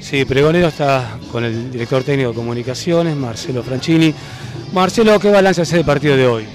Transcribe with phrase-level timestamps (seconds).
[0.00, 4.14] Sí, Pregonero está con el director técnico de comunicaciones, Marcelo Franchini.
[4.72, 6.46] Marcelo, ¿qué balance hace del partido de hoy?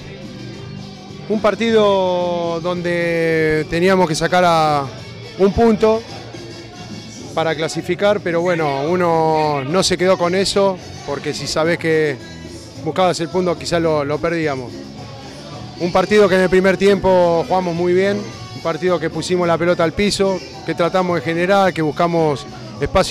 [1.28, 4.86] Un partido donde teníamos que sacar
[5.38, 6.02] un punto
[7.34, 12.18] para clasificar, pero bueno, uno no se quedó con eso, porque si sabes que
[12.84, 14.72] buscabas el punto quizás lo, lo perdíamos.
[15.80, 18.18] Un partido que en el primer tiempo jugamos muy bien,
[18.56, 22.46] un partido que pusimos la pelota al piso, que tratamos de generar, que buscamos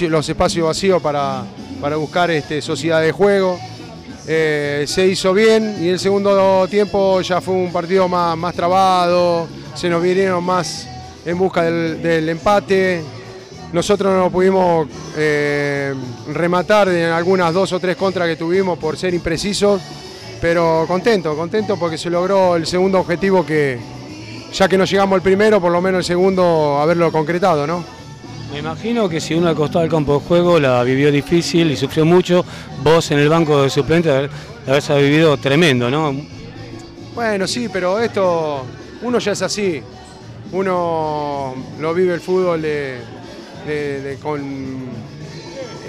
[0.09, 1.45] los espacios vacíos para,
[1.81, 3.59] para buscar este, sociedad de juego.
[4.27, 9.49] Eh, se hizo bien y el segundo tiempo ya fue un partido más, más trabado,
[9.75, 10.89] se nos vinieron más
[11.25, 13.03] en busca del, empate.
[13.73, 15.95] Nosotros no pudimos eh,
[16.33, 19.81] rematar en algunas dos o tres contras que tuvimos por ser imprecisos,
[20.41, 23.79] pero contento, contento porque se logró el segundo objetivo que,
[24.53, 28.00] ya que no llegamos al primero, por lo menos el segundo haberlo concretado, ¿no?
[28.53, 32.05] Me imagino que si uno acostado al campo de juego la vivió difícil y sufrió
[32.05, 32.45] mucho,
[32.83, 34.29] vos en el banco de suplentes
[34.67, 36.15] la habéis vivido tremendo, ¿no?
[37.15, 38.65] Bueno, sí, pero esto,
[39.03, 39.81] uno ya es así.
[40.53, 42.65] Uno lo vive el fútbol
[44.21, 44.41] con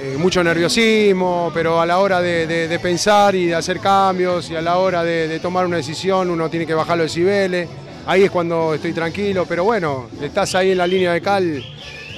[0.03, 4.61] eh, mucho nerviosismo, pero a la hora de, pensar y de hacer cambios y a
[4.61, 7.67] la hora de, tomar una decisión uno tiene que bajar los decibeles.
[8.05, 11.63] Ahí es cuando estoy tranquilo, pero bueno, estás ahí en la línea de cal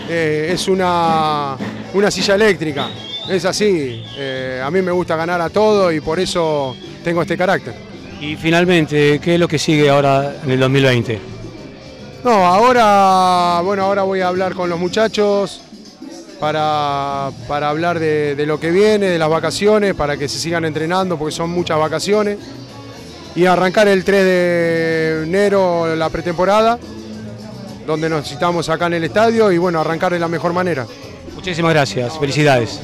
[0.09, 1.55] eh, es una,
[1.93, 2.89] una, silla eléctrica.
[3.29, 4.03] Es así.
[4.17, 7.73] Eh, a mí me gusta ganar a todo y por eso tengo este carácter.
[8.19, 11.19] Y finalmente, ¿qué es lo que sigue ahora en el 2020?
[12.23, 15.61] No, ahora, bueno, ahora voy a hablar con los muchachos
[16.39, 21.17] para, hablar de, de, lo que viene, de las vacaciones, para que se sigan entrenando
[21.17, 22.37] porque son muchas vacaciones.
[23.35, 26.77] Y arrancar el 3 de enero la pretemporada
[27.85, 30.85] donde nos citamos acá en el estadio y bueno, arrancar de la mejor manera.
[31.35, 32.79] Muchísimas gracias, felicidades.